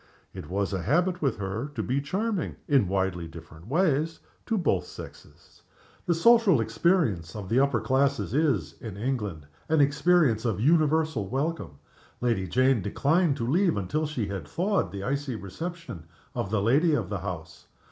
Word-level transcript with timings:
It 0.33 0.49
was 0.49 0.73
a 0.73 0.81
habit 0.81 1.21
with 1.21 1.37
her 1.37 1.71
to 1.75 1.83
be 1.83 2.01
charming 2.01 2.55
(in 2.67 2.87
widely 2.87 3.27
different 3.27 3.67
ways) 3.67 4.19
to 4.47 4.57
both 4.57 4.87
sexes. 4.87 5.61
The 6.07 6.15
social 6.15 6.59
experience 6.59 7.35
of 7.35 7.49
the 7.49 7.59
upper 7.59 7.79
classes 7.79 8.33
is, 8.33 8.81
in 8.81 8.97
England, 8.97 9.45
an 9.69 9.79
experience 9.79 10.43
of 10.43 10.59
universal 10.59 11.29
welcome. 11.29 11.77
Lady 12.19 12.47
Jane 12.47 12.81
declined 12.81 13.37
to 13.37 13.47
leave 13.47 13.77
until 13.77 14.07
she 14.07 14.25
had 14.25 14.47
thawed 14.47 14.91
the 14.91 15.03
icy 15.03 15.35
reception 15.35 16.07
of 16.33 16.49
the 16.49 16.63
lady 16.63 16.95
of 16.95 17.09
the 17.11 17.19
house. 17.19 17.67